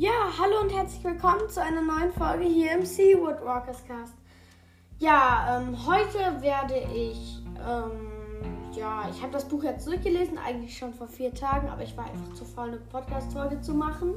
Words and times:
Ja, 0.00 0.32
hallo 0.38 0.62
und 0.62 0.74
herzlich 0.74 1.04
willkommen 1.04 1.46
zu 1.50 1.62
einer 1.62 1.82
neuen 1.82 2.10
Folge 2.10 2.46
hier 2.46 2.72
im 2.72 2.86
Seawood 2.86 3.44
Walkers 3.44 3.84
Cast. 3.84 4.14
Ja, 4.98 5.58
ähm, 5.60 5.76
heute 5.86 6.40
werde 6.40 6.74
ich, 6.90 7.42
ähm, 7.56 8.72
ja, 8.72 9.06
ich 9.10 9.20
habe 9.20 9.30
das 9.30 9.46
Buch 9.46 9.62
jetzt 9.62 9.86
durchgelesen, 9.86 10.38
eigentlich 10.38 10.78
schon 10.78 10.94
vor 10.94 11.06
vier 11.06 11.34
Tagen, 11.34 11.68
aber 11.68 11.82
ich 11.82 11.94
war 11.98 12.06
einfach 12.06 12.32
zu 12.32 12.46
faul, 12.46 12.68
eine 12.68 12.78
Podcast-Folge 12.78 13.60
zu 13.60 13.74
machen. 13.74 14.14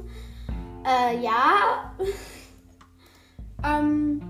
Äh, 0.86 1.22
ja. 1.22 1.92
ähm, 3.62 4.22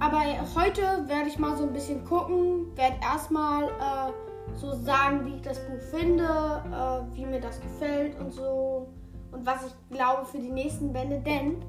aber 0.00 0.22
heute 0.54 0.80
werde 1.08 1.28
ich 1.28 1.38
mal 1.38 1.58
so 1.58 1.64
ein 1.64 1.74
bisschen 1.74 2.06
gucken, 2.06 2.74
werde 2.74 2.96
erstmal 3.02 3.64
äh, 3.64 4.56
so 4.56 4.72
sagen, 4.72 5.26
wie 5.26 5.34
ich 5.34 5.42
das 5.42 5.58
Buch 5.66 5.82
finde, 5.90 6.24
äh, 6.24 7.14
wie 7.14 7.26
mir 7.26 7.38
das 7.42 7.60
gefällt 7.60 8.18
und 8.18 8.32
so 8.32 8.88
und 9.32 9.46
was 9.46 9.66
ich 9.66 9.96
glaube 9.96 10.26
für 10.26 10.38
die 10.38 10.50
nächsten 10.50 10.92
Bände, 10.92 11.20
denn 11.20 11.62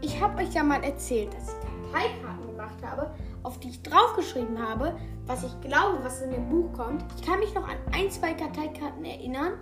ich 0.00 0.20
habe 0.20 0.42
euch 0.42 0.54
ja 0.54 0.62
mal 0.62 0.82
erzählt, 0.82 1.32
dass 1.34 1.48
ich 1.48 1.92
Karteikarten 1.92 2.46
gemacht 2.46 2.82
habe, 2.82 3.10
auf 3.42 3.58
die 3.58 3.70
ich 3.70 3.82
draufgeschrieben 3.82 4.58
habe, 4.58 4.96
was 5.26 5.44
ich 5.44 5.60
glaube, 5.60 6.02
was 6.02 6.22
in 6.22 6.30
dem 6.30 6.48
Buch 6.48 6.72
kommt. 6.72 7.04
Ich 7.16 7.26
kann 7.26 7.38
mich 7.38 7.54
noch 7.54 7.68
an 7.68 7.76
ein, 7.92 8.10
zwei 8.10 8.32
Karteikarten 8.34 9.04
erinnern, 9.04 9.52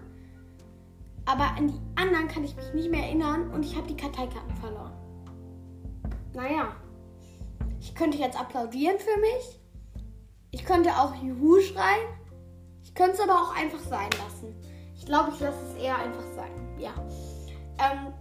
aber 1.27 1.45
an 1.56 1.69
die 1.69 2.01
anderen 2.01 2.29
kann 2.29 2.45
ich 2.45 2.56
mich 2.56 2.75
nicht 2.75 2.91
mehr 2.91 3.05
erinnern 3.05 3.51
und 3.51 3.65
ich 3.65 3.77
habe 3.77 3.87
die 3.87 3.97
Karteikarten 3.97 4.56
verloren. 4.56 4.92
Naja, 6.34 6.69
ich 7.80 7.95
könnte 7.95 8.19
jetzt 8.19 8.39
applaudieren 8.39 8.98
für 8.98 9.20
mich. 9.20 9.61
Ich 10.51 10.65
könnte 10.65 10.91
auch 10.91 11.15
Juhu 11.15 11.61
schreien. 11.61 12.06
Ich 12.83 12.95
könnte 12.95 13.12
es 13.12 13.20
aber 13.20 13.34
auch 13.34 13.56
einfach 13.56 13.80
sein 13.80 14.11
lassen. 14.12 14.55
Ich 14.97 15.05
glaube, 15.06 15.30
ich 15.33 15.41
lasse 15.41 15.59
es 15.69 15.83
eher 15.83 15.97
einfach 15.97 16.25
sein. 16.34 16.51
Ja. 16.78 16.92
Ähm, 17.79 18.13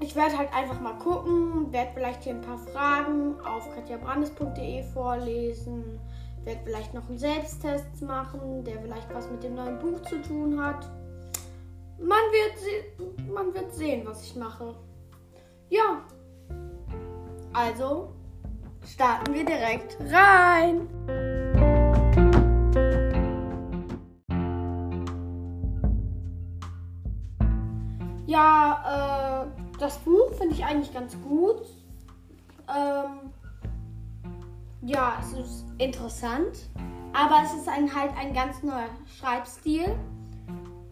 ich 0.00 0.16
werde 0.16 0.38
halt 0.38 0.52
einfach 0.54 0.80
mal 0.80 0.94
gucken, 0.94 1.72
werde 1.72 1.90
vielleicht 1.94 2.24
hier 2.24 2.34
ein 2.34 2.40
paar 2.40 2.58
Fragen 2.58 3.38
auf 3.40 3.70
katjabrandes.de 3.74 4.82
vorlesen, 4.94 6.00
werde 6.44 6.60
vielleicht 6.64 6.94
noch 6.94 7.06
einen 7.08 7.18
Selbsttest 7.18 8.00
machen, 8.00 8.64
der 8.64 8.80
vielleicht 8.80 9.12
was 9.12 9.30
mit 9.30 9.42
dem 9.42 9.54
neuen 9.54 9.78
Buch 9.78 10.00
zu 10.02 10.22
tun 10.22 10.62
hat. 10.62 10.88
Man 11.98 12.08
wird, 12.08 13.28
man 13.28 13.52
wird 13.52 13.74
sehen, 13.74 14.06
was 14.06 14.22
ich 14.22 14.36
mache. 14.36 14.74
Ja. 15.68 16.02
Also 17.52 18.14
starten 18.86 19.34
wir 19.34 19.44
direkt 19.44 19.98
rein. 20.10 21.39
Das 29.90 29.98
Buch 29.98 30.32
finde 30.38 30.54
ich 30.54 30.64
eigentlich 30.64 30.94
ganz 30.94 31.16
gut. 31.20 31.62
Ähm, 32.68 33.32
ja, 34.82 35.18
es 35.20 35.32
ist 35.32 35.64
interessant, 35.78 36.68
aber 37.12 37.42
es 37.44 37.52
ist 37.54 37.68
ein, 37.68 37.92
halt 37.92 38.12
ein 38.16 38.32
ganz 38.32 38.62
neuer 38.62 38.88
Schreibstil. 39.18 39.96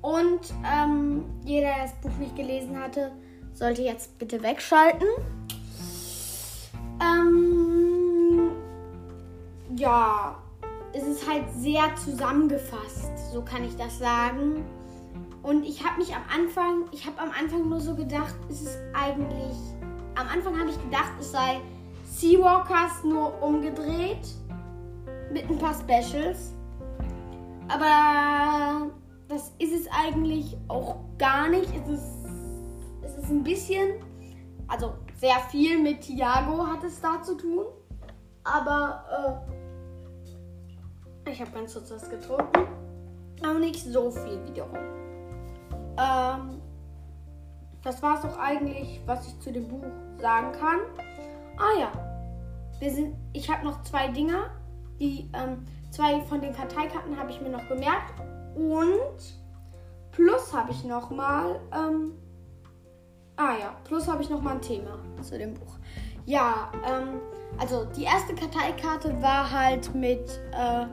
Und 0.02 0.52
ähm, 0.66 1.24
jeder, 1.44 1.68
der 1.68 1.82
das 1.84 1.92
Buch 2.00 2.16
nicht 2.18 2.34
gelesen 2.34 2.78
hatte, 2.78 3.12
sollte 3.52 3.82
jetzt 3.82 4.18
bitte 4.18 4.42
wegschalten. 4.42 5.06
Ähm, 7.00 8.50
ja, 9.76 10.42
es 10.92 11.04
ist 11.04 11.28
halt 11.28 11.44
sehr 11.56 11.94
zusammengefasst, 12.04 13.32
so 13.32 13.42
kann 13.42 13.62
ich 13.62 13.76
das 13.76 13.96
sagen. 13.98 14.64
Und 15.42 15.64
ich 15.64 15.84
habe 15.84 15.98
mich 15.98 16.14
am 16.14 16.22
Anfang, 16.34 16.84
ich 16.90 17.06
habe 17.06 17.20
am 17.20 17.30
Anfang 17.30 17.68
nur 17.68 17.80
so 17.80 17.94
gedacht, 17.94 18.34
es 18.48 18.62
ist 18.62 18.78
eigentlich, 18.92 19.56
am 20.14 20.28
Anfang 20.28 20.58
habe 20.58 20.70
ich 20.70 20.82
gedacht, 20.82 21.12
es 21.20 21.32
sei 21.32 21.60
Seawalkers 22.04 23.04
nur 23.04 23.40
umgedreht 23.42 24.28
mit 25.32 25.48
ein 25.48 25.58
paar 25.58 25.74
Specials. 25.74 26.54
Aber 27.68 28.90
das 29.28 29.52
ist 29.58 29.72
es 29.72 29.88
eigentlich 29.92 30.56
auch 30.68 30.96
gar 31.18 31.48
nicht. 31.48 31.70
Es 31.74 31.88
ist, 31.88 32.26
es 33.02 33.18
ist 33.18 33.30
ein 33.30 33.44
bisschen, 33.44 34.02
also 34.66 34.94
sehr 35.16 35.38
viel 35.50 35.80
mit 35.80 36.00
Tiago 36.00 36.66
hat 36.66 36.82
es 36.82 37.00
da 37.00 37.22
zu 37.22 37.36
tun. 37.36 37.66
Aber 38.42 39.44
äh, 41.26 41.30
ich 41.30 41.40
habe 41.40 41.50
ganz 41.50 41.74
kurz 41.74 41.90
was 41.90 42.08
getrunken. 42.08 42.66
Aber 43.42 43.58
nicht 43.58 43.84
so 43.84 44.10
viel 44.10 44.42
wiederum. 44.46 44.78
Ähm, 45.98 46.60
das 47.82 48.02
war 48.02 48.18
es 48.18 48.24
auch 48.24 48.38
eigentlich, 48.38 49.00
was 49.06 49.26
ich 49.26 49.38
zu 49.40 49.52
dem 49.52 49.68
Buch 49.68 49.84
sagen 50.18 50.52
kann. 50.52 50.78
Ah 51.58 51.80
ja, 51.80 51.92
wir 52.78 52.90
sind, 52.90 53.16
ich 53.32 53.50
habe 53.50 53.64
noch 53.64 53.82
zwei 53.82 54.08
Dinger. 54.08 54.50
Die 55.00 55.30
ähm, 55.32 55.64
zwei 55.90 56.20
von 56.22 56.40
den 56.40 56.52
Karteikarten 56.52 57.16
habe 57.18 57.30
ich 57.30 57.40
mir 57.40 57.50
noch 57.50 57.66
gemerkt. 57.68 58.14
Und 58.54 59.38
plus 60.12 60.52
habe 60.52 60.72
ich 60.72 60.84
noch 60.84 61.10
mal. 61.10 61.60
Ähm, 61.72 62.12
ah 63.36 63.54
ja, 63.58 63.74
plus 63.84 64.08
habe 64.08 64.22
ich 64.22 64.30
noch 64.30 64.42
mal 64.42 64.54
ein 64.54 64.62
Thema 64.62 64.98
zu 65.22 65.38
dem 65.38 65.54
Buch. 65.54 65.78
Ja, 66.26 66.70
ähm, 66.86 67.20
also 67.58 67.84
die 67.96 68.04
erste 68.04 68.34
Karteikarte 68.34 69.22
war 69.22 69.50
halt 69.50 69.94
mit 69.94 70.40
äh, 70.52 70.86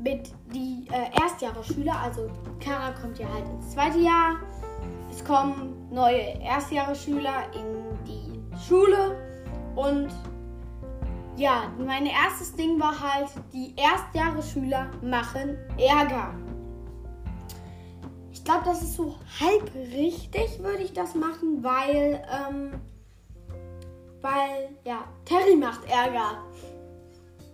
mit 0.00 0.32
die 0.52 0.86
äh, 0.90 1.20
Erstjahresschüler, 1.20 1.94
also 2.02 2.30
Kara 2.58 2.92
kommt 2.92 3.18
ja 3.18 3.26
halt 3.32 3.48
ins 3.48 3.70
zweite 3.72 3.98
Jahr. 3.98 4.36
Es 5.10 5.24
kommen 5.24 5.88
neue 5.90 6.40
Erstjahresschüler 6.42 7.44
in 7.54 8.04
die 8.06 8.58
Schule 8.66 9.16
und 9.76 10.08
ja, 11.36 11.72
mein 11.78 12.06
erstes 12.06 12.54
Ding 12.54 12.78
war 12.80 12.98
halt, 13.00 13.28
die 13.52 13.74
Erstjahresschüler 13.76 14.90
machen 15.02 15.56
Ärger. 15.78 16.34
Ich 18.32 18.44
glaube, 18.44 18.62
das 18.64 18.82
ist 18.82 18.94
so 18.94 19.16
halb 19.40 19.72
richtig, 19.74 20.58
würde 20.62 20.82
ich 20.82 20.92
das 20.92 21.14
machen, 21.14 21.62
weil, 21.62 22.22
ähm, 22.30 22.80
weil, 24.20 24.70
ja, 24.84 25.04
Terry 25.24 25.56
macht 25.56 25.84
Ärger. 25.90 26.42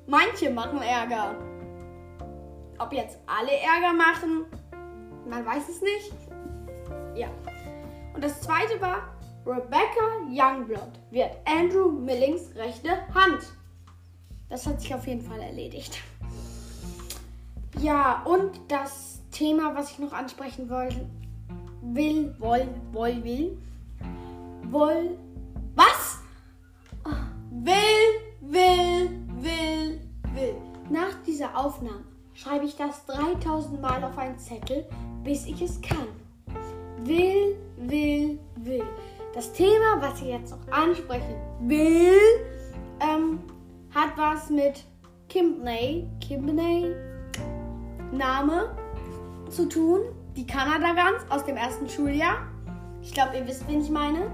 Manche 0.06 0.50
machen 0.50 0.80
Ärger. 0.82 1.36
Ob 2.78 2.92
jetzt 2.92 3.18
alle 3.26 3.52
Ärger 3.52 3.92
machen, 3.92 4.44
man 5.28 5.44
weiß 5.44 5.68
es 5.68 5.80
nicht. 5.80 6.12
Ja. 7.14 7.28
Und 8.14 8.22
das 8.22 8.40
zweite 8.40 8.80
war, 8.80 9.14
Rebecca 9.46 10.20
Youngblood 10.28 10.92
wird 11.10 11.30
Andrew 11.44 11.90
Millings 11.90 12.54
rechte 12.56 12.90
Hand. 13.14 13.52
Das 14.48 14.66
hat 14.66 14.80
sich 14.80 14.94
auf 14.94 15.06
jeden 15.06 15.22
Fall 15.22 15.40
erledigt. 15.40 15.98
Ja, 17.80 18.22
und 18.24 18.60
das 18.68 19.20
Thema, 19.30 19.74
was 19.74 19.92
ich 19.92 19.98
noch 19.98 20.12
ansprechen 20.12 20.68
wollte, 20.70 21.08
will, 21.82 22.34
woll, 22.38 22.66
woll, 22.92 23.22
will, 23.22 23.58
woll, 24.64 25.18
was? 25.74 26.18
Will, 27.50 27.72
will, 28.40 29.10
will, 29.40 30.00
will. 30.34 30.56
Nach 30.90 31.14
dieser 31.26 31.56
Aufnahme 31.56 32.04
schreibe 32.36 32.66
ich 32.66 32.76
das 32.76 33.04
3000 33.06 33.80
Mal 33.80 34.04
auf 34.04 34.16
einen 34.18 34.38
Zettel, 34.38 34.86
bis 35.24 35.46
ich 35.46 35.60
es 35.62 35.80
kann. 35.80 36.06
Will, 37.04 37.56
will, 37.78 38.38
will. 38.56 38.84
Das 39.34 39.52
Thema, 39.52 40.00
was 40.00 40.20
ich 40.20 40.28
jetzt 40.28 40.50
noch 40.50 40.72
ansprechen 40.72 41.34
will, 41.60 42.18
ähm, 43.00 43.40
hat 43.94 44.16
was 44.16 44.50
mit 44.50 44.84
Kimbney, 45.28 46.08
Kimbney, 46.20 46.94
Name 48.12 48.76
zu 49.48 49.68
tun. 49.68 50.00
Die 50.36 50.46
Kanada-Gans 50.46 51.30
aus 51.30 51.44
dem 51.44 51.56
ersten 51.56 51.88
Schuljahr. 51.88 52.46
Ich 53.02 53.12
glaube, 53.12 53.36
ihr 53.36 53.46
wisst, 53.46 53.66
wen 53.68 53.80
ich 53.80 53.90
meine. 53.90 54.30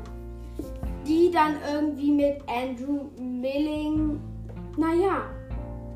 Die 1.06 1.30
dann 1.30 1.56
irgendwie 1.72 2.12
mit 2.12 2.42
Andrew 2.48 3.10
Milling, 3.18 4.20
naja, 4.76 5.22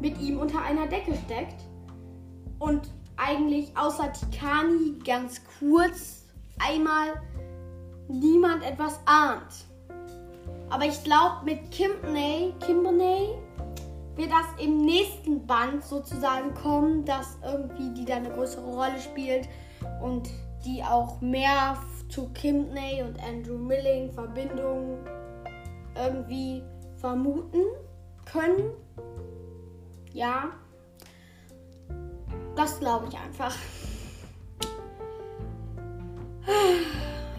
mit 0.00 0.20
ihm 0.20 0.38
unter 0.38 0.62
einer 0.62 0.86
Decke 0.86 1.14
steckt 1.24 1.65
und 2.58 2.88
eigentlich 3.16 3.76
außer 3.76 4.12
Tikani 4.12 4.98
ganz 5.04 5.40
kurz 5.58 6.24
einmal 6.58 7.20
niemand 8.08 8.64
etwas 8.64 9.00
ahnt. 9.06 9.66
Aber 10.70 10.84
ich 10.84 11.02
glaube, 11.04 11.44
mit 11.44 11.70
Kimbney, 11.70 12.54
Kimbney 12.60 13.36
wird 14.16 14.30
das 14.30 14.64
im 14.64 14.84
nächsten 14.84 15.46
Band 15.46 15.84
sozusagen 15.84 16.54
kommen, 16.54 17.04
dass 17.04 17.38
irgendwie 17.44 17.92
die 17.94 18.04
da 18.04 18.16
eine 18.16 18.30
größere 18.30 18.66
Rolle 18.66 19.00
spielt 19.00 19.48
und 20.02 20.28
die 20.64 20.82
auch 20.82 21.20
mehr 21.20 21.76
zu 22.08 22.28
Kimbney 22.30 23.02
und 23.02 23.18
Andrew 23.22 23.58
Milling 23.58 24.10
Verbindungen 24.12 24.98
irgendwie 25.94 26.62
vermuten 26.96 27.62
können. 28.24 28.70
Ja, 30.12 30.50
das 32.56 32.80
glaube 32.80 33.06
ich 33.08 33.16
einfach. 33.16 33.54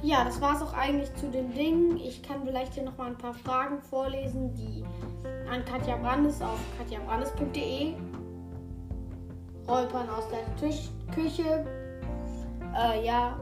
ja, 0.02 0.24
das 0.24 0.40
war 0.40 0.56
es 0.56 0.62
auch 0.62 0.74
eigentlich 0.74 1.14
zu 1.16 1.30
den 1.30 1.54
Dingen. 1.54 1.98
Ich 1.98 2.24
kann 2.24 2.44
vielleicht 2.46 2.74
hier 2.75 2.84
nochmal 2.84 3.08
ein 3.08 3.18
paar 3.18 3.34
Fragen 3.34 3.81
vorlesen, 3.81 4.54
die 4.54 4.86
an 5.52 5.66
Katja 5.66 5.98
Brandes 5.98 6.42
auf 6.42 6.60
katjabrandes.de 6.78 7.94
Räupern 9.68 10.10
aus 10.10 10.30
der 10.30 10.56
Tisch 10.56 10.90
Küche 11.14 11.66
äh, 12.75 13.06
ja, 13.06 13.38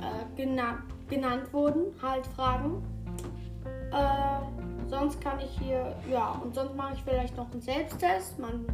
äh, 0.00 0.36
gena 0.36 0.78
genannt 1.08 1.52
wurden, 1.52 1.94
halt 2.00 2.26
Fragen. 2.28 2.82
Äh, 3.92 4.88
sonst 4.88 5.20
kann 5.20 5.38
ich 5.40 5.50
hier, 5.58 5.94
ja, 6.10 6.40
und 6.42 6.54
sonst 6.54 6.74
mache 6.74 6.94
ich 6.94 7.02
vielleicht 7.02 7.36
noch 7.36 7.50
einen 7.52 7.60
Selbsttest. 7.60 8.38
Man, 8.38 8.66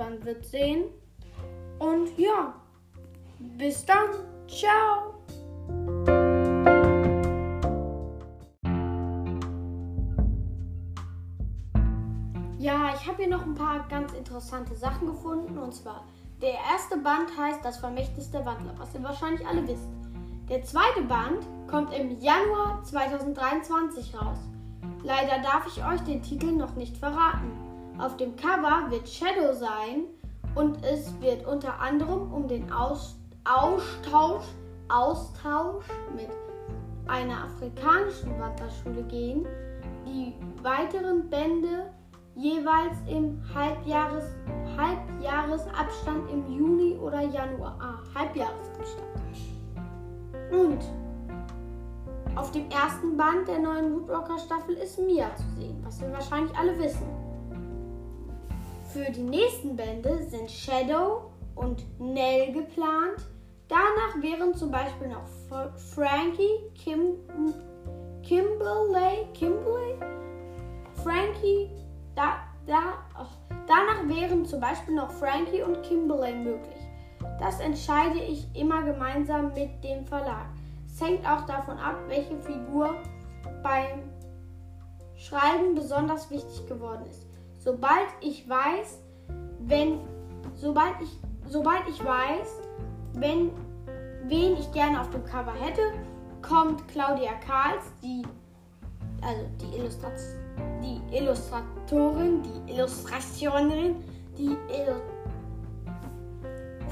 man 0.00 0.24
wird 0.24 0.44
sehen. 0.46 0.84
Und 1.78 2.18
ja, 2.18 2.54
bis 3.38 3.84
dann. 3.84 4.08
Ciao. 4.48 5.14
Ja, 12.58 12.94
ich 12.94 13.06
habe 13.06 13.16
hier 13.18 13.28
noch 13.28 13.44
ein 13.44 13.54
paar 13.54 13.86
ganz 13.88 14.12
interessante 14.12 14.74
Sachen 14.74 15.06
gefunden. 15.06 15.58
Und 15.58 15.74
zwar, 15.74 16.04
der 16.42 16.54
erste 16.72 16.96
Band 16.96 17.28
heißt 17.38 17.64
Das 17.64 17.78
Vermächtnis 17.78 18.30
der 18.30 18.44
Wandler, 18.44 18.74
was 18.78 18.94
ihr 18.94 19.02
wahrscheinlich 19.02 19.46
alle 19.46 19.66
wisst. 19.68 19.88
Der 20.48 20.64
zweite 20.64 21.02
Band 21.02 21.46
kommt 21.70 21.92
im 21.94 22.18
Januar 22.20 22.82
2023 22.82 24.14
raus. 24.16 24.38
Leider 25.02 25.40
darf 25.42 25.66
ich 25.66 25.84
euch 25.84 26.00
den 26.00 26.22
Titel 26.22 26.52
noch 26.52 26.74
nicht 26.74 26.96
verraten. 26.96 27.69
Auf 28.00 28.16
dem 28.16 28.34
Cover 28.34 28.90
wird 28.90 29.06
Shadow 29.06 29.52
sein 29.52 30.04
und 30.54 30.82
es 30.82 31.20
wird 31.20 31.46
unter 31.46 31.78
anderem 31.78 32.32
um 32.32 32.48
den 32.48 32.72
Aus 32.72 33.16
Austausch, 33.44 34.44
Austausch 34.88 35.84
mit 36.14 36.28
einer 37.06 37.44
afrikanischen 37.44 38.38
Wanderschule 38.40 39.02
gehen. 39.02 39.46
Die 40.06 40.34
weiteren 40.62 41.28
Bände 41.28 41.90
jeweils 42.36 42.96
im 43.06 43.42
Halbjahres, 43.54 44.24
Halbjahresabstand 44.78 46.30
im 46.30 46.50
Juni 46.50 46.96
oder 46.96 47.20
Januar. 47.20 47.76
Ah, 47.80 48.18
Halbjahresabstand. 48.18 49.08
Und 50.50 50.80
auf 52.34 52.50
dem 52.52 52.70
ersten 52.70 53.16
Band 53.18 53.46
der 53.46 53.58
neuen 53.58 53.92
Woodwalker 53.92 54.38
Staffel 54.38 54.76
ist 54.76 54.98
Mia 54.98 55.34
zu 55.36 55.44
sehen, 55.58 55.82
was 55.84 56.00
wir 56.00 56.10
wahrscheinlich 56.12 56.56
alle 56.56 56.78
wissen. 56.78 57.19
Für 58.92 59.08
die 59.08 59.22
nächsten 59.22 59.76
Bände 59.76 60.20
sind 60.24 60.50
Shadow 60.50 61.30
und 61.54 61.84
Nell 62.00 62.52
geplant. 62.52 63.24
Danach 63.68 64.20
wären 64.20 64.52
zum 64.52 64.72
Beispiel 64.72 65.06
noch 65.06 65.28
Frankie, 65.94 66.58
Kim, 66.74 67.14
Kimberley, 68.24 69.28
Kimberley, 69.32 69.94
Frankie, 71.04 71.70
da, 72.16 72.38
da, 72.66 72.98
oh, 73.16 73.26
danach 73.68 74.08
wären 74.08 74.44
zum 74.44 74.60
Beispiel 74.60 74.96
noch 74.96 75.12
Frankie 75.12 75.62
und 75.62 75.80
Kimberley 75.84 76.34
möglich. 76.34 76.80
Das 77.38 77.60
entscheide 77.60 78.18
ich 78.18 78.44
immer 78.56 78.82
gemeinsam 78.82 79.54
mit 79.54 79.84
dem 79.84 80.04
Verlag. 80.04 80.46
Es 80.84 81.00
hängt 81.00 81.24
auch 81.24 81.46
davon 81.46 81.78
ab, 81.78 81.94
welche 82.08 82.36
Figur 82.40 82.96
beim 83.62 84.10
Schreiben 85.14 85.76
besonders 85.76 86.28
wichtig 86.28 86.66
geworden 86.66 87.06
ist. 87.08 87.29
Sobald 87.60 88.08
ich 88.20 88.48
weiß, 88.48 89.00
wenn 89.60 90.00
sobald 90.54 90.94
ich 91.02 91.10
sobald 91.46 91.82
ich 91.88 92.02
weiß, 92.04 92.60
wenn 93.14 93.50
wen 94.24 94.56
ich 94.56 94.72
gerne 94.72 95.00
auf 95.00 95.10
dem 95.10 95.24
Cover 95.24 95.52
hätte, 95.52 95.82
kommt 96.42 96.88
Claudia 96.88 97.34
Karls, 97.46 97.84
die 98.02 98.22
also 99.22 99.42
die, 99.60 99.76
Illustrat 99.76 100.18
die 100.82 101.16
Illustratorin, 101.16 102.42
die 102.42 102.72
Illustrationerin, 102.72 103.96
die 104.38 104.56
Illustration 104.68 105.20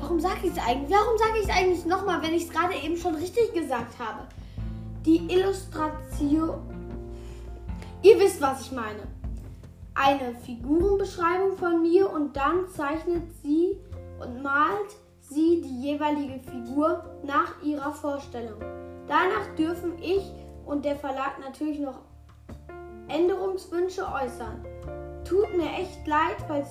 Warum 0.00 0.20
sage 0.20 0.38
ich 0.44 0.52
es 0.52 0.58
eigentlich? 0.58 0.90
Warum 0.90 1.18
sage 1.18 1.38
ich 1.38 1.44
es 1.44 1.50
eigentlich 1.50 1.84
nochmal, 1.84 2.22
wenn 2.22 2.32
ich 2.32 2.44
es 2.44 2.50
gerade 2.50 2.74
eben 2.74 2.96
schon 2.96 3.14
richtig 3.16 3.52
gesagt 3.52 3.98
habe? 3.98 4.26
Die 5.04 5.30
Illustration. 5.32 6.60
Ihr 8.02 8.18
wisst, 8.18 8.40
was 8.40 8.62
ich 8.62 8.72
meine. 8.72 9.02
Eine 10.00 10.32
Figurenbeschreibung 10.36 11.56
von 11.56 11.82
mir 11.82 12.08
und 12.08 12.36
dann 12.36 12.68
zeichnet 12.68 13.32
sie 13.42 13.76
und 14.20 14.42
malt 14.44 14.96
sie 15.20 15.60
die 15.60 15.82
jeweilige 15.82 16.38
Figur 16.38 17.04
nach 17.24 17.60
ihrer 17.64 17.90
Vorstellung. 17.90 18.60
Danach 19.08 19.54
dürfen 19.56 19.98
ich 20.00 20.22
und 20.64 20.84
der 20.84 20.94
Verlag 20.94 21.40
natürlich 21.40 21.80
noch 21.80 21.98
Änderungswünsche 23.08 24.06
äußern. 24.06 24.64
Tut 25.24 25.56
mir 25.56 25.70
echt 25.72 26.06
leid, 26.06 26.36
falls 26.46 26.68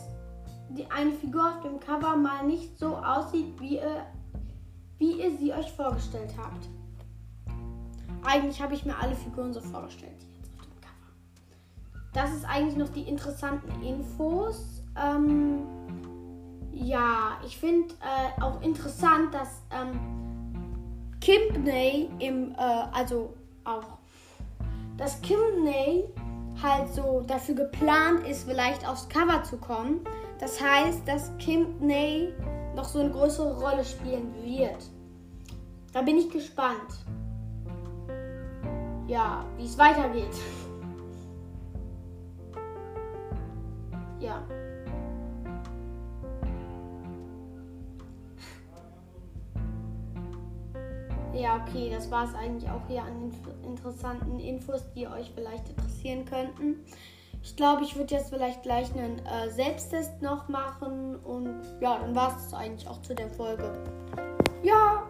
eine 0.95 1.12
Figur 1.12 1.50
auf 1.50 1.62
dem 1.62 1.79
Cover 1.81 2.15
mal 2.15 2.45
nicht 2.45 2.79
so 2.79 2.95
aussieht, 2.95 3.59
wie 3.59 3.75
ihr, 3.75 4.06
wie 5.00 5.21
ihr 5.21 5.38
sie 5.38 5.51
euch 5.51 5.71
vorgestellt 5.74 6.33
habt. 6.38 6.69
Eigentlich 8.24 8.62
habe 8.62 8.74
ich 8.74 8.85
mir 8.85 8.97
alle 8.97 9.15
Figuren 9.15 9.53
so 9.53 9.59
vorgestellt, 9.59 10.26
Das 12.17 12.33
ist 12.33 12.45
eigentlich 12.45 12.75
noch 12.75 12.89
die 12.89 13.03
interessanten 13.03 13.79
Infos. 13.83 14.81
Ähm, 14.99 15.67
ja, 16.71 17.37
ich 17.45 17.55
finde 17.59 17.93
äh, 18.01 18.41
auch 18.41 18.59
interessant, 18.63 19.31
dass 19.35 19.61
ähm, 19.69 19.99
Kimpney 21.21 22.09
im, 22.17 22.53
äh, 22.53 22.57
also 22.91 23.35
auch, 23.65 23.99
dass 24.97 25.21
Kimpney 25.21 26.05
halt 26.59 26.91
so 26.91 27.23
dafür 27.27 27.53
geplant 27.53 28.27
ist, 28.27 28.49
vielleicht 28.49 28.89
aufs 28.89 29.07
Cover 29.09 29.43
zu 29.43 29.57
kommen. 29.57 29.99
Das 30.39 30.59
heißt, 30.59 31.07
dass 31.07 31.31
Kim 31.37 31.77
Ney 31.79 32.33
noch 32.75 32.85
so 32.85 32.97
eine 32.97 33.11
größere 33.11 33.59
Rolle 33.59 33.85
spielen 33.85 34.33
wird. 34.43 34.89
Da 35.93 36.01
bin 36.01 36.17
ich 36.17 36.31
gespannt. 36.31 36.97
Ja, 39.05 39.45
wie 39.55 39.65
es 39.65 39.77
weitergeht. 39.77 40.33
Ja. 44.19 44.43
Ja, 51.33 51.63
okay, 51.67 51.91
das 51.91 52.09
war 52.09 52.25
es 52.25 52.33
eigentlich 52.33 52.69
auch 52.69 52.81
hier 52.88 53.03
an 53.03 53.31
interessanten 53.63 54.39
Infos, 54.39 54.81
die 54.95 55.07
euch 55.07 55.31
vielleicht 55.36 55.69
interessieren 55.69 56.25
könnten. 56.25 56.83
Ich 57.43 57.55
glaube, 57.55 57.83
ich 57.83 57.95
würde 57.95 58.15
jetzt 58.15 58.29
vielleicht 58.29 58.63
gleich 58.63 58.91
einen 58.93 59.19
äh, 59.19 59.50
Selbsttest 59.51 60.21
noch 60.21 60.50
machen 60.50 61.15
und 61.17 61.62
ja, 61.79 62.00
dann 62.00 62.15
war 62.15 62.36
es 62.36 62.53
eigentlich 62.53 62.88
auch 62.89 63.01
zu 63.03 63.13
der 63.13 63.29
Folge. 63.29 63.71
Ja, 64.63 65.03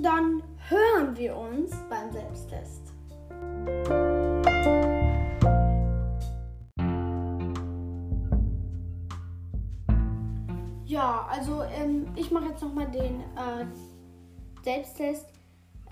dann 0.00 0.42
hören 0.68 1.16
wir 1.16 1.36
uns 1.36 1.76
beim 1.90 2.12
Selbsttest. 2.12 2.92
Also 11.32 11.62
ähm, 11.62 12.06
ich 12.14 12.30
mache 12.30 12.50
jetzt 12.50 12.62
nochmal 12.62 12.90
den 12.90 13.20
äh, 13.20 13.66
Selbsttest 14.62 15.26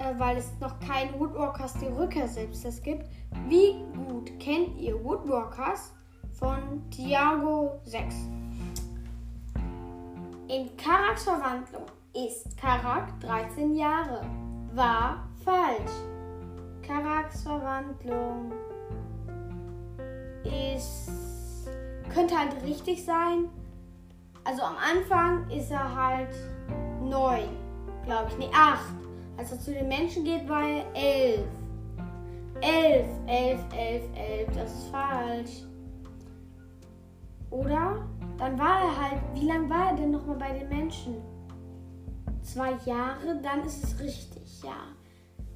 äh, 0.00 0.18
weil 0.18 0.38
es 0.38 0.50
noch 0.60 0.78
keinen 0.80 1.18
Woodwalkers 1.18 1.74
die 1.74 1.86
Rückkehr 1.86 2.26
Selbsttest 2.26 2.82
gibt. 2.82 3.04
Wie 3.48 3.84
gut 4.06 4.38
kennt 4.40 4.78
ihr 4.78 5.02
Woodwalkers 5.04 5.92
von 6.32 6.88
Tiago 6.90 7.80
6? 7.84 8.14
In 10.48 10.74
Karaks 10.76 11.24
Verwandlung 11.24 11.84
ist 12.14 12.56
Karak 12.56 13.20
13 13.20 13.74
Jahre. 13.74 14.22
War 14.72 15.28
falsch. 15.44 15.92
Karaks 16.82 17.42
Verwandlung 17.42 18.52
ist 20.44 21.10
könnte 22.12 22.36
halt 22.36 22.62
richtig 22.64 23.04
sein. 23.04 23.48
Also 24.44 24.62
am 24.62 24.76
Anfang 24.76 25.48
ist 25.50 25.70
er 25.70 25.94
halt 25.94 26.34
neun, 27.02 27.48
glaube 28.04 28.26
ich. 28.30 28.38
Nee, 28.38 28.50
acht. 28.54 28.94
Als 29.36 29.52
er 29.52 29.60
zu 29.60 29.72
den 29.72 29.88
Menschen 29.88 30.24
geht, 30.24 30.48
war 30.48 30.62
er 30.62 30.84
elf. 30.94 31.46
Elf, 32.60 33.08
elf, 33.26 33.60
elf, 33.76 34.04
elf. 34.14 34.48
Das 34.54 34.72
ist 34.72 34.88
falsch. 34.88 35.64
Oder? 37.50 38.06
Dann 38.38 38.58
war 38.58 38.80
er 38.80 39.10
halt. 39.10 39.20
Wie 39.34 39.46
lange 39.46 39.68
war 39.68 39.90
er 39.90 39.96
denn 39.96 40.10
nochmal 40.10 40.36
bei 40.36 40.58
den 40.58 40.68
Menschen? 40.68 41.16
Zwei 42.42 42.72
Jahre, 42.84 43.40
dann 43.42 43.64
ist 43.64 43.84
es 43.84 44.00
richtig, 44.00 44.62
ja. 44.62 44.76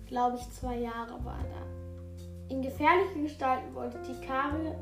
Glaube 0.07 0.37
ich, 0.37 0.50
zwei 0.50 0.79
Jahre 0.79 1.25
war 1.25 1.38
er 1.38 1.45
da. 1.45 2.55
In 2.55 2.61
gefährliche 2.61 3.23
Gestalten 3.23 3.75
wollte 3.75 3.99
die, 4.03 4.26
Kari, 4.26 4.73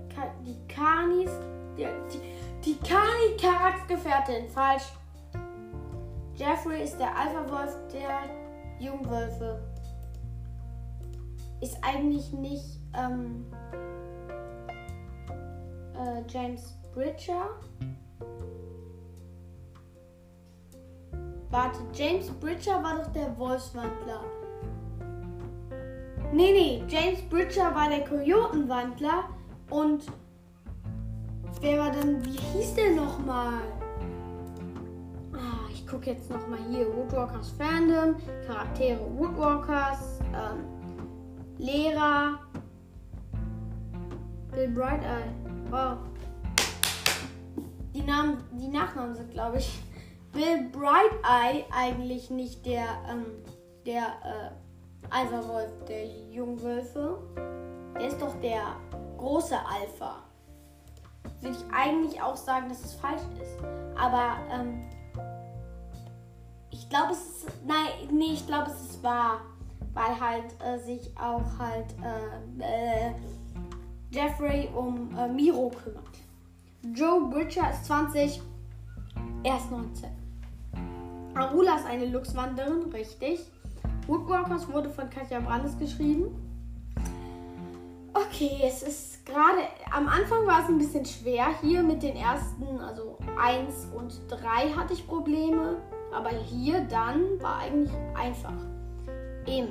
die 0.44 0.66
Kanis, 0.66 1.30
die, 1.76 1.87
die, 2.12 2.21
die 2.64 2.78
Kani 2.78 3.37
Karaks 3.40 3.87
Gefährtin, 3.88 4.49
falsch. 4.49 4.92
Jeffrey 6.35 6.83
ist 6.83 6.97
der 6.99 7.16
Alpha-Wolf, 7.16 7.76
der 7.92 8.21
Jungwölfe 8.78 9.61
ist 11.61 11.76
eigentlich 11.83 12.33
nicht 12.33 12.81
ähm, 12.95 13.47
äh, 15.95 16.23
James 16.28 16.76
Bridger. 16.92 17.50
Warte, 21.50 21.78
James 21.95 22.31
Bridger 22.31 22.83
war 22.83 22.97
doch 22.97 23.12
der 23.12 23.37
Wolfswandler. 23.38 24.25
Nee, 26.33 26.52
nee, 26.52 26.85
James 26.88 27.21
Bridger 27.28 27.75
war 27.75 27.88
der 27.88 28.04
Kojotenwandler 28.04 29.25
und 29.71 30.07
wer 31.62 31.78
war 31.78 31.90
dann, 31.90 32.23
wie 32.25 32.37
hieß 32.37 32.75
der 32.75 32.90
nochmal? 32.90 33.62
Ah, 35.33 35.69
ich 35.73 35.87
gucke 35.87 36.11
jetzt 36.11 36.28
nochmal 36.28 36.59
hier, 36.69 36.87
Woodwalkers 36.95 37.50
Fandom, 37.50 38.16
Charaktere 38.47 39.00
Woodwalkers, 39.16 40.19
ähm, 40.35 40.64
Lehrer, 41.59 42.40
Bill 44.50 44.69
Bright 44.69 45.02
Eye. 45.02 45.31
Wow. 45.71 45.99
Die, 47.95 48.02
Namen, 48.02 48.38
die 48.52 48.69
Nachnamen 48.69 49.14
sind, 49.14 49.31
glaube 49.31 49.59
ich, 49.59 49.83
Bill 50.33 50.69
Bright 50.73 51.12
Eye 51.23 51.64
eigentlich 51.71 52.31
nicht 52.31 52.66
der, 52.66 52.85
ähm, 53.09 53.25
der, 53.87 54.02
äh, 54.02 54.50
Alpha-Wolf 55.11 55.85
der 55.87 56.07
Jungwölfe. 56.07 57.19
Der 57.95 58.09
ist 58.09 58.21
doch 58.21 58.35
der 58.40 58.76
große 59.19 59.57
Alpha. 59.57 60.22
Würde 61.41 61.57
ich 61.57 61.75
eigentlich 61.75 62.21
auch 62.21 62.37
sagen, 62.37 62.69
dass 62.69 62.85
es 62.85 62.95
falsch 62.95 63.23
ist. 63.41 63.59
Aber 63.97 64.37
ähm, 64.50 64.83
ich 66.71 66.88
glaube, 66.88 67.12
es 67.12 67.19
ist. 67.19 67.47
Nein, 67.67 68.09
nee, 68.11 68.33
ich 68.35 68.47
glaube, 68.47 68.71
es 68.71 68.81
ist 68.81 69.02
wahr. 69.02 69.41
Weil 69.95 70.19
halt 70.19 70.45
äh, 70.64 70.79
sich 70.79 71.11
auch 71.19 71.45
halt 71.59 71.95
äh, 72.02 73.09
äh, 73.11 73.12
Jeffrey 74.11 74.69
um 74.75 75.11
äh, 75.19 75.29
Miro 75.29 75.71
kümmert. 75.71 76.19
Joe 76.95 77.29
Bridger 77.29 77.71
ist 77.71 77.85
20, 77.87 78.43
er 79.45 79.57
ist 79.57 79.71
19. 79.71 80.11
Arula 81.35 81.76
ist 81.76 81.87
eine 81.87 82.07
Luchswanderin, 82.07 82.91
richtig. 82.93 83.41
Woodwalkers 84.07 84.71
wurde 84.71 84.91
von 84.91 85.09
Katja 85.09 85.41
Brandes 85.41 85.79
geschrieben. 85.79 86.26
Okay, 88.12 88.61
es 88.64 88.83
ist 88.83 89.12
gerade, 89.25 89.62
am 89.91 90.09
Anfang 90.09 90.47
war 90.47 90.62
es 90.62 90.69
ein 90.69 90.79
bisschen 90.79 91.05
schwer 91.05 91.47
hier 91.61 91.83
mit 91.83 92.02
den 92.02 92.17
ersten, 92.17 92.81
also 92.81 93.19
1 93.41 93.88
und 93.95 94.21
3 94.29 94.71
hatte 94.71 94.93
ich 94.93 95.07
Probleme, 95.07 95.79
aber 96.12 96.31
hier 96.31 96.81
dann 96.83 97.41
war 97.41 97.59
eigentlich 97.59 97.93
einfach. 98.14 98.55
Im, 99.47 99.69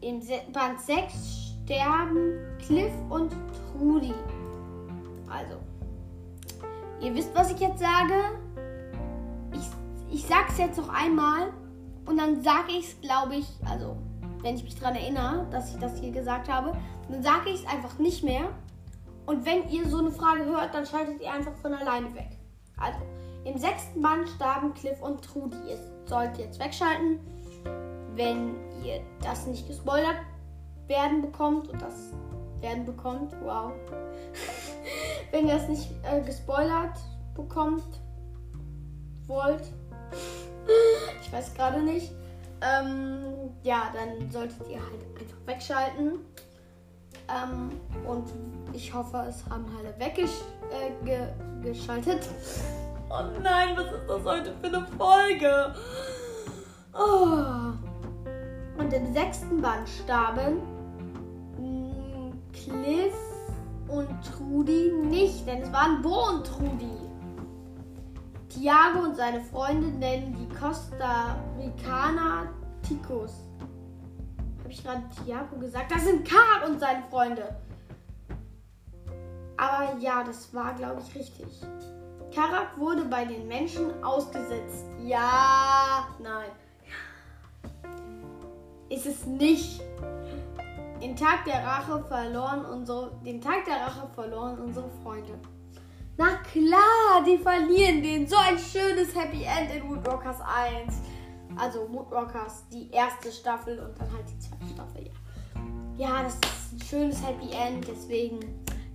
im 0.00 0.20
Band 0.52 0.80
6 0.80 1.54
sterben 1.64 2.38
Cliff 2.58 2.92
und 3.08 3.32
Trudy. 3.72 4.14
Also, 5.28 5.56
ihr 7.00 7.14
wisst, 7.14 7.34
was 7.34 7.52
ich 7.52 7.60
jetzt 7.60 7.78
sage. 7.78 8.14
Ich, 9.52 10.16
ich 10.16 10.26
sag's 10.26 10.58
jetzt 10.58 10.78
noch 10.78 10.88
einmal. 10.88 11.52
Und 12.04 12.18
dann 12.18 12.42
sage 12.42 12.72
ich 12.72 12.88
es, 12.88 13.00
glaube 13.00 13.36
ich, 13.36 13.46
also 13.70 13.96
wenn 14.42 14.56
ich 14.56 14.64
mich 14.64 14.78
daran 14.78 14.96
erinnere, 14.96 15.46
dass 15.50 15.72
ich 15.72 15.78
das 15.78 16.00
hier 16.00 16.10
gesagt 16.10 16.48
habe, 16.50 16.72
dann 17.12 17.22
sage 17.22 17.50
ich 17.50 17.60
es 17.60 17.66
einfach 17.66 17.98
nicht 17.98 18.24
mehr. 18.24 18.48
Und 19.26 19.46
wenn 19.46 19.68
ihr 19.68 19.86
so 19.88 19.98
eine 19.98 20.10
Frage 20.10 20.44
hört, 20.44 20.74
dann 20.74 20.86
schaltet 20.86 21.20
ihr 21.20 21.32
einfach 21.32 21.54
von 21.56 21.74
alleine 21.74 22.12
weg. 22.14 22.38
Also, 22.76 22.98
im 23.44 23.58
sechsten 23.58 24.00
Band 24.00 24.28
starben 24.28 24.74
Cliff 24.74 25.00
und 25.02 25.22
Trudy. 25.22 25.56
Ihr 25.68 25.78
sollt 26.06 26.38
jetzt 26.38 26.58
wegschalten, 26.58 27.20
wenn 28.14 28.56
ihr 28.82 29.00
das 29.22 29.46
nicht 29.46 29.68
gespoilert 29.68 30.16
werden 30.86 31.22
bekommt 31.22 31.68
und 31.68 31.80
das 31.80 32.12
werden 32.60 32.84
bekommt. 32.84 33.34
Wow. 33.42 33.72
wenn 35.30 35.48
ihr 35.48 35.56
es 35.56 35.68
nicht 35.68 35.90
äh, 36.02 36.20
gespoilert 36.22 36.98
bekommt 37.34 38.00
wollt, 39.26 39.64
ich 41.22 41.32
weiß 41.32 41.54
gerade 41.54 41.82
nicht. 41.82 42.12
Ähm, 42.60 43.50
ja, 43.64 43.92
dann 43.92 44.30
solltet 44.30 44.68
ihr 44.68 44.80
halt 44.80 45.04
einfach 45.20 45.46
wegschalten. 45.46 46.20
Ähm, 47.32 47.70
und 48.06 48.24
ich 48.72 48.92
hoffe, 48.92 49.24
es 49.28 49.44
haben 49.48 49.64
alle 49.78 49.94
weggeschaltet. 49.98 52.22
Äh, 52.22 53.10
oh 53.10 53.24
nein, 53.42 53.76
was 53.76 53.86
ist 53.86 54.08
das 54.08 54.24
heute 54.24 54.54
für 54.60 54.66
eine 54.66 54.86
Folge? 54.98 55.74
Oh. 56.94 57.72
Und 58.78 58.92
im 58.92 59.12
sechsten 59.12 59.60
Band 59.60 59.88
starben 59.88 60.58
mm, 61.58 62.30
Cliff 62.52 63.14
und 63.88 64.08
Trudi 64.24 64.92
nicht, 65.04 65.44
denn 65.46 65.62
es 65.62 65.72
waren 65.72 66.02
Bo 66.02 66.28
und 66.30 66.46
Trudi. 66.46 66.90
Tiago 68.48 69.00
und 69.04 69.16
seine 69.16 69.40
Freunde 69.40 69.88
nennen 69.88 70.36
die 70.38 70.54
Costa 70.54 71.36
Ricaner 71.58 72.48
Ticos. 72.82 73.32
Ich 74.72 74.82
gerade 74.82 75.02
Tiago 75.22 75.56
gesagt? 75.56 75.92
Das 75.92 76.02
sind 76.02 76.26
Karak 76.26 76.66
und 76.66 76.80
seine 76.80 77.02
Freunde. 77.10 77.56
Aber 79.58 79.98
ja, 79.98 80.24
das 80.24 80.52
war, 80.54 80.72
glaube 80.72 81.02
ich, 81.06 81.14
richtig. 81.14 81.46
Karak 82.34 82.78
wurde 82.78 83.04
bei 83.04 83.26
den 83.26 83.46
Menschen 83.46 84.02
ausgesetzt. 84.02 84.86
Ja, 85.04 86.08
nein. 86.22 86.48
Ist 88.88 89.04
es 89.04 89.26
nicht. 89.26 89.82
Den 91.02 91.16
Tag 91.16 91.44
der 91.44 91.66
Rache 91.66 92.02
verloren 92.08 92.64
unsere, 92.64 93.12
den 93.26 93.42
Tag 93.42 93.66
der 93.66 93.76
Rache 93.76 94.08
verloren 94.14 94.58
unsere 94.58 94.88
Freunde. 95.02 95.38
Na 96.16 96.36
klar, 96.50 97.22
die 97.26 97.36
verlieren 97.36 98.02
den. 98.02 98.26
So 98.26 98.36
ein 98.36 98.58
schönes 98.58 99.14
Happy 99.14 99.44
End 99.44 99.70
in 99.74 99.86
Woodwalkers 99.86 100.40
1. 100.40 100.94
Also 101.56 101.86
Woodwalkers, 101.90 102.64
die 102.72 102.90
erste 102.90 103.30
Staffel 103.30 103.78
und 103.78 103.98
dann 103.98 104.12
halt 104.12 104.24
die 104.28 104.38
zweite 104.38 104.66
Staffel, 104.72 105.06
ja. 105.06 105.12
Ja, 105.96 106.22
das 106.22 106.34
ist 106.34 106.72
ein 106.72 106.80
schönes 106.80 107.26
Happy 107.26 107.52
End, 107.52 107.86
deswegen 107.86 108.40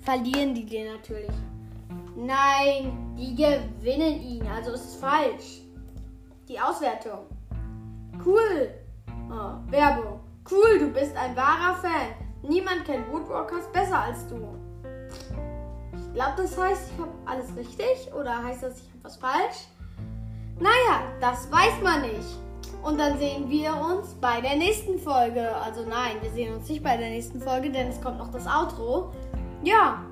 verlieren 0.01 0.55
die 0.55 0.65
den 0.65 0.93
natürlich. 0.93 1.31
Nein, 2.15 3.15
die 3.17 3.35
gewinnen 3.35 4.21
ihn, 4.21 4.47
also 4.47 4.71
ist 4.71 4.85
es 4.85 4.95
falsch. 4.95 5.61
Die 6.47 6.59
Auswertung. 6.59 7.27
Cool. 8.25 8.71
Oh, 9.29 9.71
Werbung. 9.71 10.19
Cool, 10.49 10.79
du 10.79 10.87
bist 10.87 11.15
ein 11.15 11.35
wahrer 11.35 11.75
Fan. 11.75 12.15
Niemand 12.41 12.85
kennt 12.85 13.11
Woodwalkers 13.11 13.71
besser 13.71 13.99
als 13.99 14.27
du 14.27 14.37
glaube, 16.17 16.41
das 16.41 16.57
heißt, 16.57 16.91
ich 16.91 16.99
habe 16.99 17.11
alles 17.25 17.55
richtig 17.55 18.11
oder 18.11 18.43
heißt 18.43 18.63
das, 18.63 18.79
ich 18.79 18.89
habe 18.89 19.03
was 19.03 19.17
falsch? 19.17 19.67
Naja, 20.59 21.03
das 21.21 21.51
weiß 21.51 21.79
man 21.83 22.01
nicht. 22.01 22.39
Und 22.84 23.00
dann 23.00 23.17
sehen 23.17 23.50
wir 23.50 23.75
uns 23.75 24.13
bei 24.15 24.39
der 24.41 24.55
nächsten 24.55 25.00
Folge. 25.00 25.55
Also 25.57 25.81
nein, 25.81 26.17
wir 26.22 26.31
sehen 26.31 26.55
uns 26.55 26.69
nicht 26.69 26.84
bei 26.84 26.98
der 26.98 27.10
nächsten 27.10 27.41
Folge, 27.41 27.69
denn 27.69 27.88
es 27.89 28.01
kommt 28.01 28.17
noch 28.17 28.31
das 28.31 28.48
Outro. 28.48 29.12
Ja, 29.63 30.03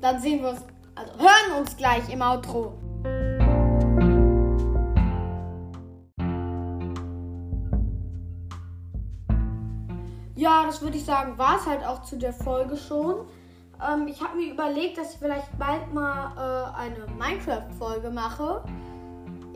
dann 0.00 0.20
sehen 0.20 0.42
wir 0.42 0.50
uns, 0.50 0.64
also 0.94 1.12
hören 1.18 1.60
uns 1.60 1.76
gleich 1.76 2.08
im 2.12 2.22
Outro. 2.22 2.72
Ja, 10.34 10.64
das 10.66 10.82
würde 10.82 10.98
ich 10.98 11.04
sagen, 11.04 11.38
war 11.38 11.56
es 11.56 11.66
halt 11.66 11.84
auch 11.84 12.02
zu 12.02 12.16
der 12.16 12.32
Folge 12.32 12.76
schon. 12.76 13.26
Ähm, 13.82 14.06
ich 14.06 14.22
habe 14.22 14.36
mir 14.36 14.52
überlegt, 14.52 14.98
dass 14.98 15.14
ich 15.14 15.18
vielleicht 15.18 15.58
bald 15.58 15.92
mal 15.92 16.32
äh, 16.36 16.78
eine 16.78 17.06
Minecraft-Folge 17.18 18.10
mache. 18.10 18.62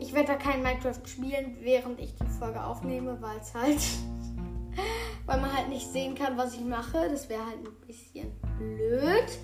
Ich 0.01 0.15
werde 0.15 0.29
da 0.29 0.35
kein 0.35 0.63
Minecraft 0.63 0.99
spielen, 1.05 1.57
während 1.61 1.99
ich 1.99 2.15
die 2.15 2.25
Folge 2.39 2.63
aufnehme, 2.63 3.21
weil 3.21 3.37
es 3.39 3.53
halt. 3.53 3.77
weil 5.27 5.39
man 5.39 5.55
halt 5.55 5.69
nicht 5.69 5.87
sehen 5.87 6.15
kann, 6.15 6.35
was 6.37 6.55
ich 6.55 6.65
mache. 6.65 7.07
Das 7.07 7.29
wäre 7.29 7.45
halt 7.45 7.59
ein 7.59 7.85
bisschen 7.85 8.31
blöd. 8.57 9.39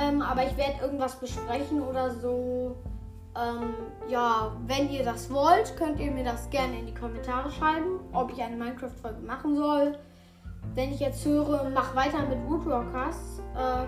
Ähm, 0.00 0.22
aber 0.22 0.46
ich 0.46 0.56
werde 0.56 0.80
irgendwas 0.80 1.18
besprechen 1.18 1.82
oder 1.82 2.12
so. 2.14 2.76
Ähm, 3.36 3.74
ja, 4.08 4.56
wenn 4.64 4.90
ihr 4.90 5.02
das 5.02 5.28
wollt, 5.32 5.76
könnt 5.76 5.98
ihr 5.98 6.12
mir 6.12 6.24
das 6.24 6.48
gerne 6.50 6.78
in 6.78 6.86
die 6.86 6.94
Kommentare 6.94 7.50
schreiben, 7.50 7.98
ob 8.12 8.32
ich 8.32 8.40
eine 8.40 8.56
Minecraft-Folge 8.56 9.22
machen 9.22 9.56
soll. 9.56 9.98
Wenn 10.76 10.92
ich 10.92 11.00
jetzt 11.00 11.24
höre, 11.24 11.68
mach 11.74 11.96
weiter 11.96 12.24
mit 12.28 12.38
Woodrockers, 12.48 13.40
äh, 13.56 13.86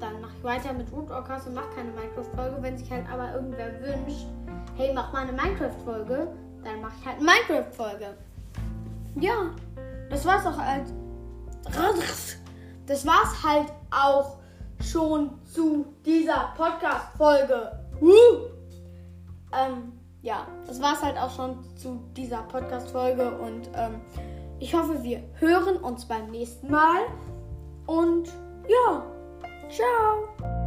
dann 0.00 0.20
mache 0.22 0.32
ich 0.38 0.44
weiter 0.44 0.72
mit 0.72 0.90
Orcas 0.92 1.46
und 1.46 1.54
mache 1.54 1.68
keine 1.74 1.90
Minecraft-Folge. 1.90 2.56
Wenn 2.62 2.78
sich 2.78 2.90
halt 2.90 3.04
aber 3.12 3.34
irgendwer 3.34 3.70
wünscht, 3.82 4.26
hey, 4.76 4.92
mach 4.94 5.12
mal 5.12 5.22
eine 5.22 5.32
Minecraft-Folge, 5.32 6.28
dann 6.64 6.80
mache 6.80 6.92
ich 7.00 7.06
halt 7.06 7.16
eine 7.16 7.26
Minecraft-Folge. 7.26 8.16
Ja, 9.16 9.50
das 10.08 10.24
war's 10.24 10.46
auch 10.46 10.58
halt. 10.58 10.86
Das 12.86 13.06
war's 13.06 13.42
halt 13.44 13.72
auch 13.90 14.38
schon 14.80 15.30
zu 15.44 15.86
dieser 16.04 16.52
Podcast-Folge. 16.56 17.72
Ähm, 19.52 19.92
ja, 20.22 20.46
das 20.66 20.80
war 20.80 20.94
es 20.94 21.02
halt 21.02 21.18
auch 21.18 21.34
schon 21.34 21.58
zu 21.76 22.00
dieser 22.16 22.42
Podcast-Folge 22.42 23.38
und 23.38 23.68
ähm, 23.74 24.00
ich 24.58 24.74
hoffe, 24.74 25.02
wir 25.02 25.22
hören 25.38 25.76
uns 25.78 26.06
beim 26.06 26.30
nächsten 26.30 26.70
Mal. 26.70 27.00
Und 27.86 28.28
ja, 28.68 29.02
ciao. 29.70 30.59